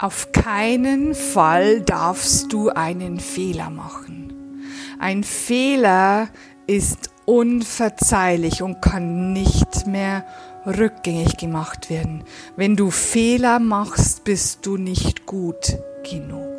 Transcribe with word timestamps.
Auf 0.00 0.32
keinen 0.32 1.14
Fall 1.14 1.82
darfst 1.82 2.54
du 2.54 2.70
einen 2.70 3.20
Fehler 3.20 3.68
machen. 3.68 4.32
Ein 4.98 5.24
Fehler 5.24 6.28
ist 6.66 7.10
unverzeihlich 7.26 8.62
und 8.62 8.80
kann 8.80 9.34
nicht 9.34 9.86
mehr 9.86 10.24
rückgängig 10.64 11.36
gemacht 11.36 11.90
werden. 11.90 12.24
Wenn 12.56 12.76
du 12.76 12.90
Fehler 12.90 13.58
machst, 13.58 14.24
bist 14.24 14.64
du 14.64 14.78
nicht 14.78 15.26
gut 15.26 15.76
genug. 16.10 16.49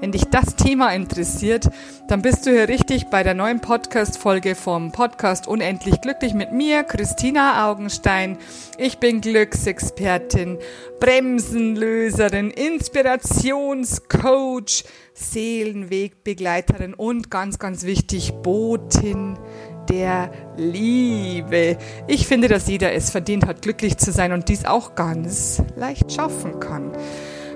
Wenn 0.00 0.12
dich 0.12 0.24
das 0.24 0.56
Thema 0.56 0.92
interessiert, 0.92 1.70
dann 2.08 2.20
bist 2.20 2.44
du 2.44 2.50
hier 2.50 2.68
richtig 2.68 3.06
bei 3.06 3.22
der 3.22 3.32
neuen 3.32 3.60
Podcast-Folge 3.60 4.54
vom 4.54 4.92
Podcast 4.92 5.48
Unendlich 5.48 6.02
Glücklich 6.02 6.34
mit 6.34 6.52
mir, 6.52 6.84
Christina 6.84 7.70
Augenstein. 7.70 8.36
Ich 8.76 8.98
bin 8.98 9.22
Glücksexpertin, 9.22 10.58
Bremsenlöserin, 11.00 12.50
Inspirationscoach, 12.50 14.84
Seelenwegbegleiterin 15.14 16.92
und 16.92 17.30
ganz, 17.30 17.58
ganz 17.58 17.84
wichtig, 17.84 18.34
Botin 18.42 19.38
der 19.88 20.30
Liebe. 20.58 21.78
Ich 22.06 22.26
finde, 22.26 22.48
dass 22.48 22.68
jeder 22.68 22.92
es 22.92 23.08
verdient 23.10 23.46
hat, 23.46 23.62
glücklich 23.62 23.96
zu 23.96 24.12
sein 24.12 24.32
und 24.32 24.50
dies 24.50 24.66
auch 24.66 24.94
ganz 24.94 25.62
leicht 25.74 26.12
schaffen 26.12 26.60
kann 26.60 26.92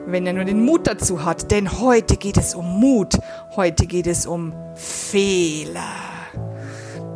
wenn 0.06 0.26
er 0.26 0.32
nur 0.32 0.44
den 0.44 0.64
Mut 0.64 0.86
dazu 0.86 1.24
hat. 1.24 1.50
Denn 1.50 1.80
heute 1.80 2.16
geht 2.16 2.36
es 2.36 2.54
um 2.54 2.80
Mut, 2.80 3.18
heute 3.56 3.86
geht 3.86 4.06
es 4.06 4.26
um 4.26 4.52
Fehler. 4.74 5.80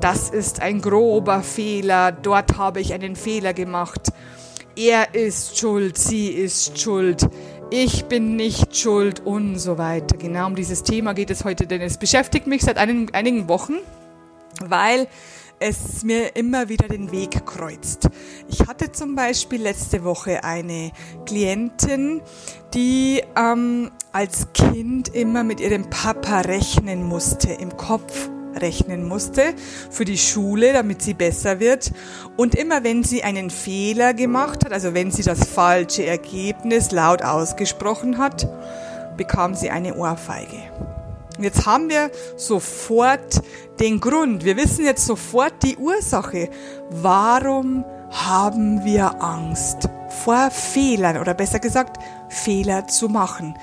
Das 0.00 0.28
ist 0.28 0.60
ein 0.60 0.80
grober 0.80 1.42
Fehler, 1.42 2.12
dort 2.12 2.58
habe 2.58 2.80
ich 2.80 2.92
einen 2.92 3.16
Fehler 3.16 3.54
gemacht. 3.54 4.12
Er 4.76 5.14
ist 5.14 5.58
schuld, 5.58 5.96
sie 5.96 6.28
ist 6.28 6.78
schuld, 6.78 7.26
ich 7.70 8.04
bin 8.04 8.36
nicht 8.36 8.76
schuld 8.76 9.20
und 9.24 9.58
so 9.58 9.78
weiter. 9.78 10.16
Genau 10.16 10.46
um 10.46 10.56
dieses 10.56 10.82
Thema 10.82 11.14
geht 11.14 11.30
es 11.30 11.44
heute, 11.44 11.66
denn 11.66 11.80
es 11.80 11.96
beschäftigt 11.96 12.46
mich 12.46 12.62
seit 12.62 12.76
einigen 12.76 13.48
Wochen, 13.48 13.74
weil 14.60 15.06
es 15.58 16.02
mir 16.02 16.36
immer 16.36 16.68
wieder 16.68 16.88
den 16.88 17.12
Weg 17.12 17.46
kreuzt. 17.46 18.08
Ich 18.48 18.66
hatte 18.66 18.92
zum 18.92 19.14
Beispiel 19.14 19.62
letzte 19.62 20.04
Woche 20.04 20.44
eine 20.44 20.92
Klientin, 21.26 22.22
die 22.74 23.22
ähm, 23.36 23.90
als 24.12 24.52
Kind 24.52 25.08
immer 25.08 25.44
mit 25.44 25.60
ihrem 25.60 25.88
Papa 25.90 26.40
rechnen 26.40 27.04
musste, 27.04 27.52
im 27.52 27.76
Kopf 27.76 28.30
rechnen 28.56 29.06
musste 29.06 29.54
für 29.90 30.04
die 30.04 30.18
Schule, 30.18 30.72
damit 30.72 31.02
sie 31.02 31.14
besser 31.14 31.60
wird. 31.60 31.92
Und 32.36 32.54
immer 32.54 32.84
wenn 32.84 33.02
sie 33.02 33.22
einen 33.22 33.50
Fehler 33.50 34.14
gemacht 34.14 34.64
hat, 34.64 34.72
also 34.72 34.94
wenn 34.94 35.10
sie 35.10 35.22
das 35.22 35.46
falsche 35.48 36.04
Ergebnis 36.04 36.90
laut 36.90 37.22
ausgesprochen 37.22 38.18
hat, 38.18 38.48
bekam 39.16 39.54
sie 39.54 39.70
eine 39.70 39.96
Ohrfeige. 39.96 41.03
Jetzt 41.40 41.66
haben 41.66 41.88
wir 41.88 42.10
sofort 42.36 43.42
den 43.80 44.00
Grund. 44.00 44.44
Wir 44.44 44.56
wissen 44.56 44.84
jetzt 44.84 45.04
sofort 45.04 45.62
die 45.62 45.76
Ursache. 45.76 46.48
Warum 46.90 47.84
haben 48.10 48.84
wir 48.84 49.20
Angst 49.22 49.88
vor 50.24 50.50
Fehlern 50.52 51.18
oder 51.18 51.34
besser 51.34 51.58
gesagt 51.58 51.98
Fehler 52.28 52.86
zu 52.86 53.08
machen? 53.08 53.56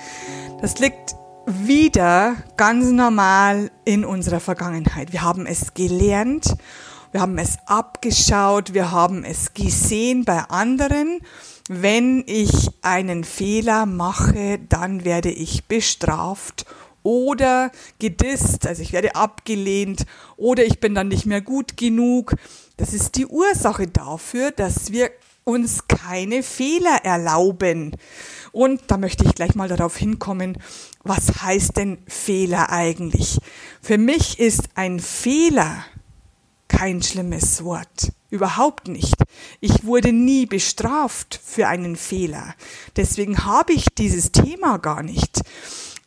Das 0.60 0.80
liegt 0.80 1.16
wieder 1.46 2.36
ganz 2.58 2.92
normal 2.92 3.72
in 3.86 4.04
unserer 4.04 4.42
Vergangenheit. 4.42 5.14
Wir 5.14 5.22
haben 5.22 5.46
es 5.46 5.74
gelernt, 5.74 6.56
wir 7.14 7.22
haben 7.22 7.38
es 7.38 7.58
abgeschaut, 7.66 8.74
wir 8.74 8.92
haben 8.92 9.24
es 9.24 9.54
gesehen 9.54 10.26
bei 10.26 10.40
anderen. 10.50 11.22
Wenn 11.70 12.24
ich 12.28 12.70
einen 12.82 13.24
Fehler 13.24 13.86
mache, 13.86 14.60
dann 14.60 15.06
werde 15.06 15.32
ich 15.32 15.66
bestraft 15.66 16.66
oder 17.04 17.72
gedisst, 18.00 18.68
also 18.68 18.82
ich 18.82 18.94
werde 18.94 19.16
abgelehnt 19.16 20.06
oder 20.38 20.66
ich 20.66 20.80
bin 20.80 20.96
dann 20.96 21.08
nicht 21.08 21.26
mehr 21.26 21.42
gut 21.42 21.78
genug. 21.78 22.36
Das 22.78 22.94
ist 22.94 23.16
die 23.16 23.26
Ursache 23.26 23.88
dafür, 23.88 24.52
dass 24.52 24.92
wir 24.92 25.12
uns 25.44 25.88
keine 25.88 26.44
Fehler 26.44 27.00
erlauben. 27.04 27.96
Und 28.52 28.82
da 28.88 28.98
möchte 28.98 29.26
ich 29.26 29.34
gleich 29.34 29.56
mal 29.56 29.68
darauf 29.68 29.98
hinkommen, 29.98 30.58
was 31.04 31.42
heißt 31.42 31.78
denn 31.78 32.00
Fehler 32.08 32.70
eigentlich? 32.70 33.40
Für 33.82 33.98
mich 33.98 34.40
ist 34.40 34.70
ein 34.76 35.00
Fehler 35.00 35.86
kein 36.68 37.02
schlimmes 37.02 37.64
Wort. 37.64 38.12
Überhaupt 38.30 38.88
nicht. 38.88 39.16
Ich 39.60 39.84
wurde 39.84 40.14
nie 40.14 40.46
bestraft 40.46 41.40
für 41.44 41.68
einen 41.68 41.98
Fehler. 41.98 42.56
Deswegen 42.96 43.46
habe 43.46 43.74
ich 43.74 43.88
dieses 43.98 44.32
Thema 44.32 44.78
gar 44.78 45.04
nicht. 45.04 45.42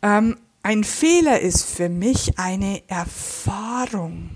Ähm, 0.00 0.38
ein 0.64 0.82
Fehler 0.82 1.40
ist 1.40 1.66
für 1.66 1.90
mich 1.90 2.38
eine 2.38 2.82
Erfahrung. 2.88 4.30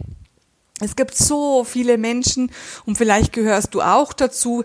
Es 0.78 0.94
gibt 0.94 1.16
so 1.16 1.64
viele 1.64 1.96
Menschen, 1.96 2.52
und 2.84 2.98
vielleicht 2.98 3.32
gehörst 3.32 3.74
du 3.74 3.80
auch 3.80 4.12
dazu, 4.12 4.62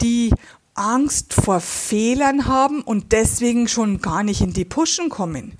die 0.00 0.34
Angst 0.74 1.32
vor 1.32 1.60
Fehlern 1.60 2.48
haben 2.48 2.82
und 2.82 3.12
deswegen 3.12 3.68
schon 3.68 4.00
gar 4.00 4.24
nicht 4.24 4.40
in 4.40 4.52
die 4.52 4.64
Pushen 4.64 5.08
kommen. 5.08 5.56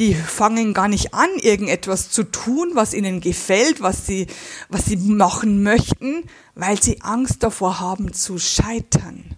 Die 0.00 0.14
fangen 0.14 0.74
gar 0.74 0.88
nicht 0.88 1.14
an, 1.14 1.30
irgendetwas 1.40 2.10
zu 2.10 2.24
tun, 2.24 2.72
was 2.74 2.92
ihnen 2.92 3.20
gefällt, 3.20 3.80
was 3.80 4.04
sie, 4.04 4.26
was 4.68 4.86
sie 4.86 4.96
machen 4.96 5.62
möchten, 5.62 6.24
weil 6.56 6.82
sie 6.82 7.02
Angst 7.02 7.44
davor 7.44 7.78
haben 7.78 8.12
zu 8.12 8.38
scheitern. 8.38 9.36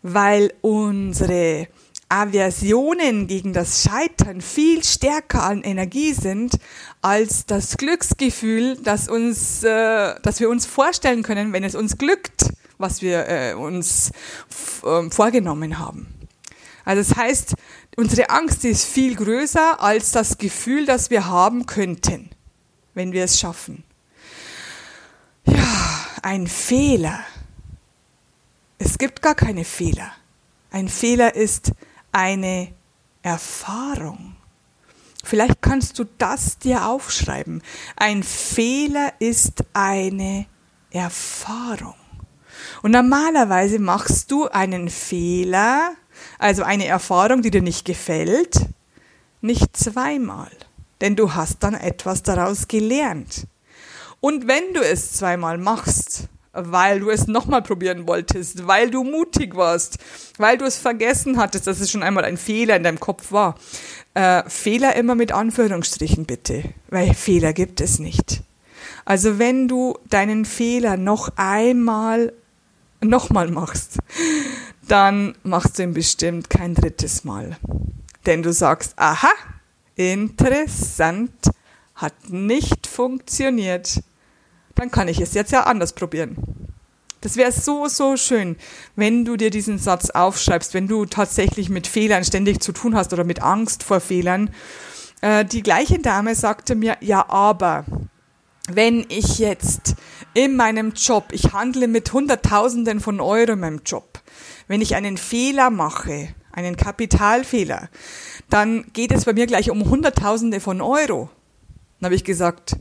Weil 0.00 0.54
unsere 0.62 1.68
Aversionen 2.14 3.26
gegen 3.26 3.52
das 3.52 3.82
Scheitern 3.82 4.40
viel 4.40 4.84
stärker 4.84 5.42
an 5.42 5.62
Energie 5.62 6.12
sind 6.12 6.58
als 7.02 7.44
das 7.44 7.76
Glücksgefühl, 7.76 8.76
das 8.76 9.08
uns, 9.08 9.64
äh, 9.64 10.14
das 10.22 10.38
wir 10.38 10.48
uns 10.48 10.64
vorstellen 10.64 11.24
können, 11.24 11.52
wenn 11.52 11.64
es 11.64 11.74
uns 11.74 11.98
glückt, 11.98 12.52
was 12.78 13.02
wir 13.02 13.28
äh, 13.28 13.54
uns 13.54 14.12
äh, 14.84 15.10
vorgenommen 15.10 15.80
haben. 15.80 16.06
Also 16.84 17.02
das 17.02 17.18
heißt, 17.18 17.54
unsere 17.96 18.30
Angst 18.30 18.64
ist 18.64 18.84
viel 18.84 19.16
größer 19.16 19.82
als 19.82 20.12
das 20.12 20.38
Gefühl, 20.38 20.86
das 20.86 21.10
wir 21.10 21.26
haben 21.26 21.66
könnten, 21.66 22.30
wenn 22.94 23.12
wir 23.12 23.24
es 23.24 23.40
schaffen. 23.40 23.82
Ja, 25.46 26.06
ein 26.22 26.46
Fehler. 26.46 27.18
Es 28.78 28.98
gibt 28.98 29.20
gar 29.20 29.34
keine 29.34 29.64
Fehler. 29.64 30.12
Ein 30.70 30.88
Fehler 30.88 31.34
ist 31.34 31.72
eine 32.14 32.72
Erfahrung. 33.22 34.36
Vielleicht 35.24 35.62
kannst 35.62 35.98
du 35.98 36.04
das 36.18 36.58
dir 36.58 36.86
aufschreiben. 36.86 37.62
Ein 37.96 38.22
Fehler 38.22 39.12
ist 39.18 39.64
eine 39.72 40.46
Erfahrung. 40.90 41.94
Und 42.82 42.92
normalerweise 42.92 43.78
machst 43.78 44.30
du 44.30 44.46
einen 44.48 44.90
Fehler, 44.90 45.92
also 46.38 46.62
eine 46.62 46.86
Erfahrung, 46.86 47.42
die 47.42 47.50
dir 47.50 47.62
nicht 47.62 47.84
gefällt, 47.84 48.66
nicht 49.40 49.76
zweimal. 49.76 50.50
Denn 51.00 51.16
du 51.16 51.34
hast 51.34 51.62
dann 51.62 51.74
etwas 51.74 52.22
daraus 52.22 52.68
gelernt. 52.68 53.46
Und 54.20 54.46
wenn 54.46 54.72
du 54.72 54.80
es 54.80 55.12
zweimal 55.12 55.58
machst, 55.58 56.28
weil 56.54 57.00
du 57.00 57.10
es 57.10 57.26
nochmal 57.26 57.62
probieren 57.62 58.06
wolltest, 58.06 58.66
weil 58.66 58.90
du 58.90 59.04
mutig 59.04 59.56
warst, 59.56 59.98
weil 60.38 60.58
du 60.58 60.64
es 60.64 60.78
vergessen 60.78 61.38
hattest, 61.38 61.66
dass 61.66 61.80
es 61.80 61.90
schon 61.90 62.02
einmal 62.02 62.24
ein 62.24 62.36
Fehler 62.36 62.76
in 62.76 62.82
deinem 62.82 63.00
Kopf 63.00 63.32
war. 63.32 63.56
Äh, 64.14 64.48
Fehler 64.48 64.96
immer 64.96 65.14
mit 65.14 65.32
Anführungsstrichen 65.32 66.24
bitte, 66.24 66.62
weil 66.88 67.14
Fehler 67.14 67.52
gibt 67.52 67.80
es 67.80 67.98
nicht. 67.98 68.42
Also 69.04 69.38
wenn 69.38 69.68
du 69.68 69.98
deinen 70.08 70.44
Fehler 70.44 70.96
noch 70.96 71.30
einmal 71.36 72.32
nochmal 73.00 73.50
machst, 73.50 73.98
dann 74.88 75.34
machst 75.42 75.78
du 75.78 75.82
ihn 75.82 75.94
bestimmt 75.94 76.48
kein 76.48 76.74
drittes 76.74 77.24
Mal. 77.24 77.56
Denn 78.26 78.42
du 78.42 78.52
sagst, 78.52 78.94
aha, 78.96 79.30
interessant, 79.96 81.50
hat 81.94 82.14
nicht 82.28 82.86
funktioniert 82.86 84.02
dann 84.74 84.90
kann 84.90 85.08
ich 85.08 85.20
es 85.20 85.34
jetzt 85.34 85.52
ja 85.52 85.64
anders 85.64 85.92
probieren. 85.92 86.36
Das 87.20 87.36
wäre 87.36 87.52
so, 87.52 87.88
so 87.88 88.18
schön, 88.18 88.56
wenn 88.96 89.24
du 89.24 89.38
dir 89.38 89.48
diesen 89.50 89.78
Satz 89.78 90.10
aufschreibst, 90.10 90.74
wenn 90.74 90.88
du 90.88 91.06
tatsächlich 91.06 91.70
mit 91.70 91.86
Fehlern 91.86 92.22
ständig 92.22 92.60
zu 92.60 92.72
tun 92.72 92.94
hast 92.94 93.14
oder 93.14 93.24
mit 93.24 93.40
Angst 93.40 93.82
vor 93.82 94.00
Fehlern. 94.00 94.50
Äh, 95.22 95.46
die 95.46 95.62
gleiche 95.62 95.98
Dame 95.98 96.34
sagte 96.34 96.74
mir, 96.74 96.98
ja, 97.00 97.26
aber 97.30 97.86
wenn 98.68 99.06
ich 99.08 99.38
jetzt 99.38 99.94
in 100.34 100.56
meinem 100.56 100.92
Job, 100.92 101.28
ich 101.32 101.54
handle 101.54 101.88
mit 101.88 102.12
Hunderttausenden 102.12 103.00
von 103.00 103.20
Euro 103.20 103.52
in 103.52 103.60
meinem 103.60 103.80
Job, 103.86 104.20
wenn 104.68 104.82
ich 104.82 104.94
einen 104.94 105.16
Fehler 105.16 105.70
mache, 105.70 106.28
einen 106.52 106.76
Kapitalfehler, 106.76 107.88
dann 108.50 108.84
geht 108.92 109.12
es 109.12 109.24
bei 109.24 109.32
mir 109.32 109.46
gleich 109.46 109.70
um 109.70 109.88
Hunderttausende 109.88 110.60
von 110.60 110.82
Euro. 110.82 111.30
Dann 112.00 112.08
habe 112.08 112.14
ich 112.14 112.24
gesagt, 112.24 112.76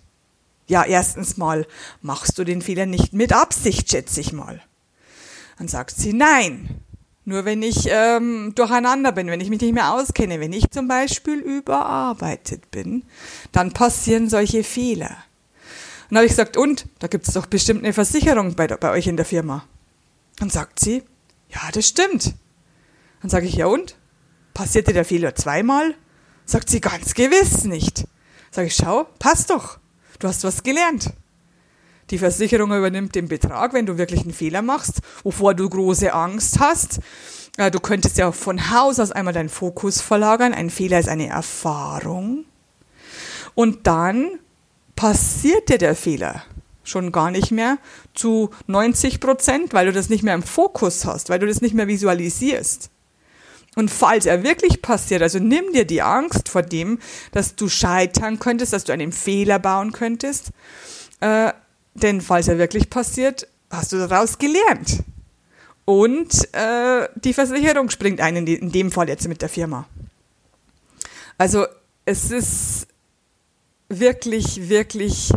ja, 0.74 0.84
erstens 0.84 1.38
mal 1.38 1.68
machst 2.02 2.40
du 2.40 2.44
den 2.44 2.64
Fehler 2.64 2.88
nicht 2.88 3.14
mit 3.14 3.32
Absicht, 3.32 3.92
schätze 3.92 4.20
ich 4.20 4.34
mal. 4.34 4.60
Dann 5.60 5.68
sagt 5.68 5.96
sie 5.96 6.14
nein. 6.14 6.82
Nur 7.26 7.46
wenn 7.46 7.62
ich 7.62 7.88
ähm, 7.90 8.54
durcheinander 8.56 9.12
bin, 9.12 9.28
wenn 9.28 9.40
ich 9.40 9.52
mich 9.52 9.62
nicht 9.62 9.76
mehr 9.76 9.94
auskenne, 9.94 10.40
wenn 10.40 10.52
ich 10.52 10.72
zum 10.72 10.88
Beispiel 10.88 11.40
überarbeitet 11.40 12.72
bin, 12.72 13.04
dann 13.52 13.72
passieren 13.72 14.30
solche 14.30 14.64
Fehler. 14.64 15.16
Und 16.10 16.16
dann 16.16 16.18
habe 16.18 16.26
ich 16.26 16.32
gesagt, 16.32 16.58
und, 16.58 16.88
da 16.98 17.08
gibt 17.08 17.28
es 17.28 17.36
doch 17.36 17.46
bestimmt 17.46 17.84
eine 17.84 17.94
Versicherung 17.94 18.56
bei, 18.56 18.66
bei 18.66 18.90
euch 18.90 19.06
in 19.06 19.16
der 19.16 19.28
Firma. 19.28 19.66
Dann 20.38 20.50
sagt 20.50 20.80
sie, 20.80 21.04
ja, 21.50 21.62
das 21.72 21.88
stimmt. 21.88 22.34
Dann 23.22 23.30
sage 23.30 23.46
ich, 23.46 23.54
ja 23.54 23.68
und? 23.68 23.96
Passierte 24.56 24.92
der 24.92 25.06
Fehler 25.06 25.36
zweimal? 25.36 25.94
Sagt 26.46 26.68
sie, 26.68 26.82
ganz 26.82 27.14
gewiss 27.14 27.64
nicht. 27.64 28.06
Sag 28.50 28.66
ich, 28.66 28.76
schau, 28.76 29.06
passt 29.20 29.52
doch. 29.52 29.78
Du 30.24 30.30
hast 30.30 30.46
was 30.46 30.64
gelernt. 30.64 31.12
Die 32.10 32.18
Versicherung 32.18 32.72
übernimmt 32.72 33.14
den 33.14 33.28
Betrag, 33.28 33.74
wenn 33.74 33.86
du 33.86 33.98
wirklich 33.98 34.22
einen 34.22 34.32
Fehler 34.32 34.62
machst, 34.62 35.02
wovor 35.24 35.54
du 35.54 35.68
große 35.68 36.14
Angst 36.14 36.62
hast. 36.62 37.02
Äh, 37.58 37.72
du 37.72 37.82
könntest 37.82 38.18
ja 38.18 38.32
von 38.32 38.72
Haus 38.72 39.02
aus 39.02 39.12
einmal 39.12 39.34
deinen 39.34 39.50
Fokus 39.50 40.00
verlagern. 40.00 40.54
Ein 40.54 40.70
Fehler 40.70 40.98
ist 40.98 41.10
eine 41.10 41.28
Erfahrung. 41.28 42.46
Und 43.54 43.86
dann 43.86 44.40
passiert 44.96 45.68
dir 45.68 45.78
der 45.78 45.94
Fehler 45.94 46.44
schon 46.86 47.12
gar 47.12 47.30
nicht 47.30 47.52
mehr 47.52 47.78
zu 48.14 48.50
90 48.68 49.20
Prozent, 49.20 49.74
weil 49.74 49.88
du 49.88 49.92
das 49.92 50.08
nicht 50.08 50.24
mehr 50.24 50.36
im 50.36 50.44
Fokus 50.44 51.04
hast, 51.04 51.28
weil 51.28 51.40
du 51.40 51.48
das 51.48 51.60
nicht 51.60 51.76
mehr 51.76 51.90
visualisierst. 51.90 52.93
Und 53.76 53.90
falls 53.90 54.26
er 54.26 54.44
wirklich 54.44 54.82
passiert, 54.82 55.22
also 55.22 55.40
nimm 55.40 55.74
dir 55.74 55.86
die 55.86 56.02
Angst 56.02 56.50
vor 56.50 56.62
dem, 56.62 57.00
dass 57.32 57.56
du 57.56 57.70
scheitern 57.70 58.40
könntest, 58.40 58.74
dass 58.74 58.84
du 58.84 58.94
einen 58.94 59.12
Fehler 59.12 59.60
bauen 59.60 59.92
könntest, 59.92 60.52
äh, 61.22 61.52
denn 61.96 62.22
falls 62.22 62.48
er 62.48 62.58
wirklich 62.58 62.90
passiert, 62.90 63.48
hast 63.70 63.92
du 63.92 63.98
daraus 63.98 64.38
gelernt. 64.38 65.04
Und 65.86 66.54
äh, 66.54 67.08
die 67.16 67.34
Versicherung 67.34 67.90
springt 67.90 68.22
ein, 68.22 68.36
in, 68.36 68.48
in 68.48 68.72
dem 68.72 68.92
Fall 68.92 69.10
jetzt 69.10 69.28
mit 69.28 69.42
der 69.42 69.50
Firma. 69.50 69.88
Also 71.38 71.66
es 72.06 72.32
ist 72.32 72.88
wirklich, 73.90 74.70
wirklich 74.70 75.32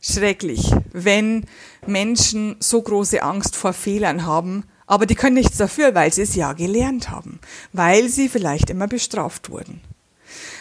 schrecklich, 0.00 0.70
wenn 0.92 1.46
Menschen 1.86 2.56
so 2.60 2.82
große 2.82 3.22
Angst 3.22 3.56
vor 3.56 3.72
Fehlern 3.72 4.26
haben, 4.26 4.64
aber 4.86 5.06
die 5.06 5.14
können 5.14 5.34
nichts 5.34 5.56
dafür, 5.56 5.94
weil 5.94 6.12
sie 6.12 6.22
es 6.22 6.34
ja 6.34 6.52
gelernt 6.52 7.10
haben, 7.10 7.40
weil 7.72 8.08
sie 8.08 8.28
vielleicht 8.28 8.70
immer 8.70 8.86
bestraft 8.86 9.50
wurden. 9.50 9.80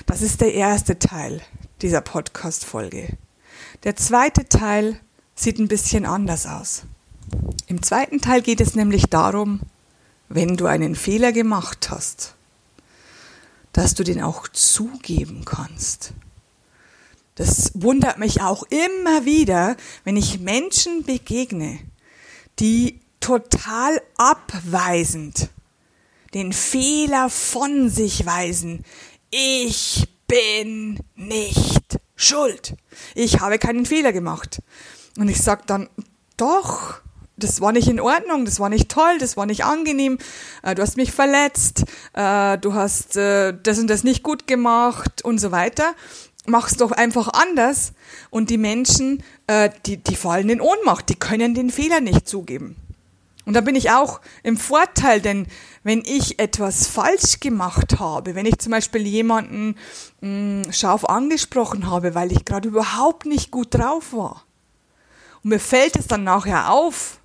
Das 0.06 0.22
ist 0.22 0.42
der 0.42 0.54
erste 0.54 1.00
Teil 1.00 1.42
dieser 1.82 2.02
Podcast-Folge. 2.02 3.18
Der 3.84 3.96
zweite 3.96 4.48
Teil 4.48 5.00
sieht 5.36 5.60
ein 5.60 5.68
bisschen 5.68 6.06
anders 6.06 6.46
aus. 6.46 6.84
Im 7.68 7.84
zweiten 7.84 8.22
Teil 8.22 8.42
geht 8.42 8.62
es 8.62 8.76
nämlich 8.76 9.08
darum, 9.08 9.62
wenn 10.30 10.58
du 10.58 10.66
einen 10.66 10.96
Fehler 10.96 11.32
gemacht 11.32 11.90
hast, 11.90 12.36
dass 13.74 13.94
du 13.94 14.04
den 14.04 14.22
auch 14.22 14.48
zugeben 14.48 15.44
kannst. 15.46 16.14
Das 17.36 17.72
wundert 17.74 18.18
mich 18.18 18.42
auch 18.42 18.64
immer 18.64 19.26
wieder, 19.26 19.76
wenn 20.06 20.16
ich 20.16 20.40
Menschen 20.40 21.04
begegne, 21.04 21.80
die 22.60 23.02
total 23.26 24.00
abweisend 24.18 25.50
den 26.36 26.54
Fehler 26.54 27.32
von 27.32 27.90
sich 27.90 28.28
weisen. 28.28 28.86
Ich 29.32 30.08
bin 30.28 31.00
nicht 31.16 31.98
schuld. 32.16 32.76
Ich 33.16 33.40
habe 33.40 33.58
keinen 33.58 33.88
Fehler 33.88 34.14
gemacht. 34.14 34.62
Und 35.18 35.28
ich 35.28 35.42
sag 35.42 35.66
dann, 35.66 35.90
doch, 36.38 37.02
das 37.36 37.62
war 37.62 37.72
nicht 37.72 37.88
in 37.88 38.00
Ordnung, 38.00 38.46
das 38.46 38.60
war 38.60 38.70
nicht 38.70 38.90
toll, 38.90 39.18
das 39.18 39.36
war 39.38 39.48
nicht 39.48 39.66
angenehm, 39.66 40.20
äh, 40.62 40.76
du 40.76 40.84
hast 40.84 40.96
mich 40.96 41.12
verletzt, 41.12 41.84
äh, 42.14 42.60
du 42.60 42.76
hast 42.76 43.18
äh, 43.18 43.56
das 43.64 43.80
und 43.80 43.88
das 43.88 44.04
nicht 44.04 44.22
gut 44.22 44.46
gemacht 44.46 45.24
und 45.24 45.40
so 45.40 45.52
weiter. 45.52 45.96
Mach's 46.46 46.78
doch 46.78 46.92
einfach 46.92 47.30
anders. 47.30 47.94
Und 48.30 48.52
die 48.52 48.60
Menschen, 48.60 49.24
die, 49.88 49.98
die 49.98 50.16
fallen 50.16 50.50
in 50.50 50.62
Ohnmacht, 50.62 51.10
die 51.10 51.16
können 51.16 51.56
den 51.56 51.72
Fehler 51.72 52.02
nicht 52.02 52.30
zugeben. 52.30 52.76
Und 53.46 53.54
da 53.54 53.62
bin 53.62 53.76
ich 53.76 53.92
auch 53.92 54.22
im 54.44 54.58
Vorteil, 54.58 55.22
denn 55.22 55.48
wenn 55.84 56.00
ich 56.04 56.40
etwas 56.40 56.88
falsch 56.88 57.40
gemacht 57.40 58.00
habe, 58.00 58.34
wenn 58.36 58.48
ich 58.48 58.58
zum 58.58 58.72
Beispiel 58.72 59.06
jemanden 59.06 59.76
mh, 60.22 60.74
scharf 60.74 61.06
angesprochen 61.06 61.90
habe, 61.90 62.16
weil 62.16 62.32
ich 62.32 62.44
gerade 62.44 62.68
überhaupt 62.68 63.26
nicht 63.26 63.52
gut 63.52 63.74
drauf 63.74 64.14
war, 64.14 64.46
und 65.44 65.52
mir 65.52 65.60
fällt 65.60 65.96
es 65.96 66.08
dann 66.08 66.24
nachher 66.24 66.72
auf, 66.72 67.20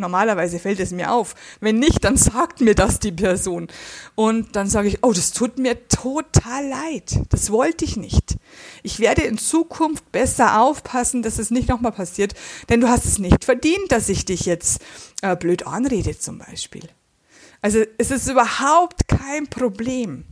normalerweise 0.00 0.58
fällt 0.58 0.80
es 0.80 0.90
mir 0.90 1.12
auf. 1.12 1.34
Wenn 1.60 1.78
nicht, 1.78 2.04
dann 2.04 2.16
sagt 2.16 2.60
mir 2.60 2.74
das 2.74 2.98
die 2.98 3.12
Person. 3.12 3.68
Und 4.14 4.56
dann 4.56 4.68
sage 4.68 4.88
ich, 4.88 4.98
oh, 5.02 5.12
das 5.12 5.32
tut 5.32 5.58
mir 5.58 5.86
total 5.88 6.66
leid. 6.66 7.20
Das 7.28 7.50
wollte 7.50 7.84
ich 7.84 7.96
nicht. 7.96 8.36
Ich 8.82 8.98
werde 8.98 9.22
in 9.22 9.38
Zukunft 9.38 10.10
besser 10.10 10.60
aufpassen, 10.60 11.22
dass 11.22 11.38
es 11.38 11.50
nicht 11.50 11.68
nochmal 11.68 11.92
passiert, 11.92 12.34
denn 12.68 12.80
du 12.80 12.88
hast 12.88 13.04
es 13.04 13.18
nicht 13.18 13.44
verdient, 13.44 13.90
dass 13.92 14.08
ich 14.08 14.24
dich 14.24 14.46
jetzt 14.46 14.80
äh, 15.22 15.36
blöd 15.36 15.66
anrede 15.66 16.18
zum 16.18 16.38
Beispiel. 16.38 16.88
Also 17.62 17.84
es 17.98 18.10
ist 18.10 18.28
überhaupt 18.28 19.06
kein 19.06 19.46
Problem, 19.46 20.24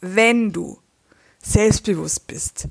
wenn 0.00 0.52
du 0.52 0.78
selbstbewusst 1.42 2.26
bist, 2.26 2.68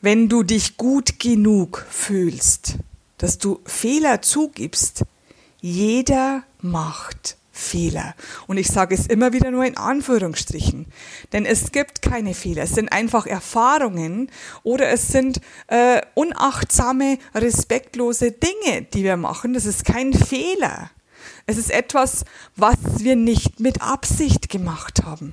wenn 0.00 0.28
du 0.28 0.42
dich 0.42 0.76
gut 0.76 1.18
genug 1.18 1.86
fühlst, 1.88 2.76
dass 3.18 3.38
du 3.38 3.60
Fehler 3.64 4.20
zugibst. 4.20 5.04
Jeder 5.62 6.42
macht 6.60 7.36
Fehler. 7.52 8.14
Und 8.48 8.56
ich 8.56 8.66
sage 8.66 8.94
es 8.96 9.06
immer 9.06 9.32
wieder 9.32 9.52
nur 9.52 9.64
in 9.64 9.76
Anführungsstrichen. 9.76 10.86
Denn 11.32 11.46
es 11.46 11.70
gibt 11.70 12.02
keine 12.02 12.34
Fehler. 12.34 12.64
Es 12.64 12.74
sind 12.74 12.92
einfach 12.92 13.26
Erfahrungen 13.26 14.28
oder 14.64 14.88
es 14.88 15.08
sind 15.08 15.40
äh, 15.68 16.00
unachtsame, 16.14 17.18
respektlose 17.34 18.32
Dinge, 18.32 18.82
die 18.92 19.04
wir 19.04 19.16
machen. 19.16 19.54
Das 19.54 19.64
ist 19.64 19.84
kein 19.84 20.12
Fehler. 20.12 20.90
Es 21.46 21.58
ist 21.58 21.70
etwas, 21.70 22.24
was 22.56 22.76
wir 22.98 23.14
nicht 23.14 23.60
mit 23.60 23.82
Absicht 23.82 24.48
gemacht 24.48 25.04
haben. 25.04 25.32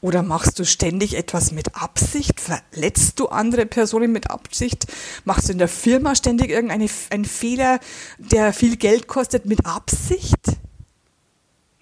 Oder 0.00 0.22
machst 0.22 0.58
du 0.58 0.64
ständig 0.64 1.16
etwas 1.16 1.52
mit 1.52 1.74
Absicht? 1.76 2.40
Verletzt 2.40 3.20
du 3.20 3.28
andere 3.28 3.66
Personen 3.66 4.12
mit 4.12 4.30
Absicht? 4.30 4.86
Machst 5.24 5.48
du 5.48 5.52
in 5.52 5.58
der 5.58 5.68
Firma 5.68 6.14
ständig 6.14 6.50
irgendeinen 6.50 7.24
Fehler, 7.24 7.80
der 8.18 8.52
viel 8.52 8.76
Geld 8.76 9.06
kostet, 9.08 9.46
mit 9.46 9.64
Absicht? 9.66 10.40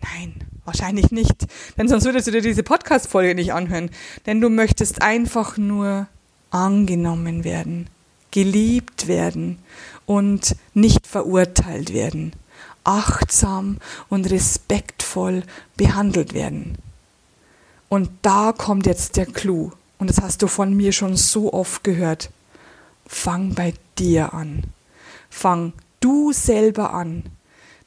Nein, 0.00 0.34
wahrscheinlich 0.64 1.10
nicht. 1.10 1.46
Denn 1.78 1.88
sonst 1.88 2.04
würdest 2.04 2.26
du 2.26 2.32
dir 2.32 2.42
diese 2.42 2.62
Podcast-Folge 2.62 3.34
nicht 3.34 3.52
anhören. 3.52 3.90
Denn 4.26 4.40
du 4.40 4.48
möchtest 4.48 5.02
einfach 5.02 5.56
nur 5.56 6.06
angenommen 6.50 7.44
werden, 7.44 7.88
geliebt 8.30 9.08
werden 9.08 9.58
und 10.06 10.56
nicht 10.74 11.06
verurteilt 11.06 11.92
werden, 11.92 12.32
achtsam 12.84 13.78
und 14.08 14.30
respektvoll 14.30 15.42
behandelt 15.76 16.34
werden. 16.34 16.76
Und 17.92 18.08
da 18.22 18.54
kommt 18.56 18.86
jetzt 18.86 19.18
der 19.18 19.26
Clou. 19.26 19.70
Und 19.98 20.08
das 20.08 20.22
hast 20.22 20.40
du 20.40 20.46
von 20.46 20.72
mir 20.72 20.92
schon 20.92 21.14
so 21.14 21.52
oft 21.52 21.84
gehört. 21.84 22.30
Fang 23.06 23.54
bei 23.54 23.74
dir 23.98 24.32
an. 24.32 24.62
Fang 25.28 25.74
du 26.00 26.32
selber 26.32 26.94
an, 26.94 27.24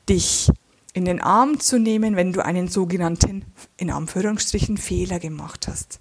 dich 0.07 0.51
in 0.93 1.05
den 1.05 1.21
Arm 1.21 1.59
zu 1.59 1.79
nehmen, 1.79 2.15
wenn 2.15 2.33
du 2.33 2.45
einen 2.45 2.67
sogenannten, 2.67 3.45
in 3.77 3.89
Anführungsstrichen, 3.89 4.77
Fehler 4.77 5.17
gemacht 5.17 5.67
hast. 5.67 5.97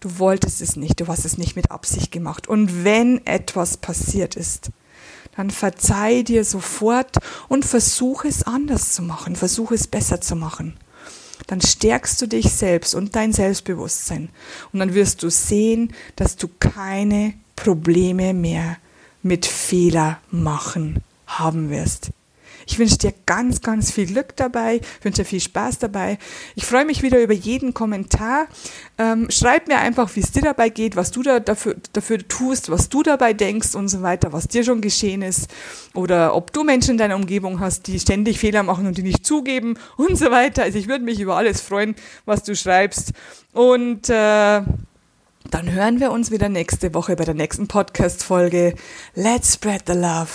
Du 0.00 0.18
wolltest 0.18 0.60
es 0.60 0.74
nicht, 0.74 1.00
du 1.00 1.06
hast 1.06 1.24
es 1.24 1.38
nicht 1.38 1.54
mit 1.54 1.70
Absicht 1.70 2.10
gemacht. 2.10 2.48
Und 2.48 2.82
wenn 2.82 3.24
etwas 3.28 3.76
passiert 3.76 4.34
ist, 4.34 4.70
dann 5.36 5.52
verzeih 5.52 6.24
dir 6.24 6.44
sofort 6.44 7.18
und 7.46 7.64
versuche 7.64 8.26
es 8.26 8.42
anders 8.42 8.92
zu 8.92 9.02
machen, 9.02 9.36
versuche 9.36 9.76
es 9.76 9.86
besser 9.86 10.20
zu 10.20 10.34
machen 10.34 10.76
dann 11.46 11.60
stärkst 11.60 12.20
du 12.22 12.26
dich 12.26 12.52
selbst 12.52 12.94
und 12.94 13.16
dein 13.16 13.32
Selbstbewusstsein. 13.32 14.30
Und 14.72 14.78
dann 14.80 14.94
wirst 14.94 15.22
du 15.22 15.30
sehen, 15.30 15.92
dass 16.16 16.36
du 16.36 16.48
keine 16.60 17.34
Probleme 17.56 18.34
mehr 18.34 18.76
mit 19.22 19.46
Fehler 19.46 20.20
machen 20.30 21.02
haben 21.26 21.70
wirst. 21.70 22.10
Ich 22.66 22.78
wünsche 22.78 22.98
dir 22.98 23.14
ganz, 23.26 23.60
ganz 23.60 23.90
viel 23.90 24.06
Glück 24.06 24.36
dabei, 24.36 24.80
wünsche 25.02 25.22
dir 25.22 25.28
viel 25.28 25.40
Spaß 25.40 25.78
dabei. 25.78 26.18
Ich 26.54 26.66
freue 26.66 26.84
mich 26.84 27.02
wieder 27.02 27.22
über 27.22 27.34
jeden 27.34 27.74
Kommentar. 27.74 28.46
Ähm, 28.98 29.30
schreib 29.30 29.68
mir 29.68 29.78
einfach, 29.78 30.14
wie 30.14 30.20
es 30.20 30.32
dir 30.32 30.42
dabei 30.42 30.68
geht, 30.68 30.96
was 30.96 31.10
du 31.10 31.22
da 31.22 31.40
dafür, 31.40 31.76
dafür 31.92 32.26
tust, 32.26 32.70
was 32.70 32.88
du 32.88 33.02
dabei 33.02 33.32
denkst 33.32 33.74
und 33.74 33.88
so 33.88 34.02
weiter, 34.02 34.32
was 34.32 34.48
dir 34.48 34.64
schon 34.64 34.80
geschehen 34.80 35.22
ist. 35.22 35.48
Oder 35.94 36.34
ob 36.34 36.52
du 36.52 36.64
Menschen 36.64 36.92
in 36.92 36.98
deiner 36.98 37.16
Umgebung 37.16 37.60
hast, 37.60 37.86
die 37.86 37.98
ständig 37.98 38.38
Fehler 38.38 38.62
machen 38.62 38.86
und 38.86 38.98
die 38.98 39.02
nicht 39.02 39.26
zugeben 39.26 39.78
und 39.96 40.16
so 40.16 40.30
weiter. 40.30 40.62
Also 40.62 40.78
ich 40.78 40.88
würde 40.88 41.04
mich 41.04 41.20
über 41.20 41.36
alles 41.36 41.60
freuen, 41.60 41.94
was 42.24 42.42
du 42.42 42.54
schreibst. 42.54 43.12
Und 43.52 44.10
äh, 44.10 44.62
dann 45.50 45.70
hören 45.70 46.00
wir 46.00 46.10
uns 46.10 46.30
wieder 46.30 46.48
nächste 46.48 46.94
Woche 46.94 47.16
bei 47.16 47.24
der 47.24 47.34
nächsten 47.34 47.68
Podcast-Folge. 47.68 48.74
Let's 49.14 49.54
spread 49.54 49.82
the 49.86 49.92
love. 49.92 50.30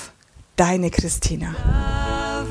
Deine 0.55 0.91
Christina. 0.91 1.55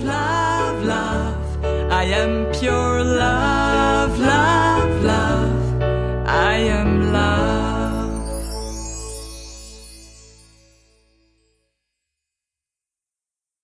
love, 0.02 0.85
love, 0.85 0.85
love. 0.85 1.93
I 1.93 2.05
am 2.05 2.52
pure 2.52 3.05
love, 3.05 4.19
love, 4.19 5.05
love. 5.05 5.83
I 6.26 6.55
am 6.57 7.12
love. 7.12 7.38